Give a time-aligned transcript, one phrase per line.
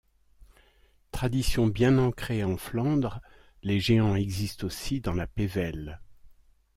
[1.11, 3.21] Tradition bien ancrée en Flandre,
[3.61, 5.99] les Géants existent aussi dans la Pévèle.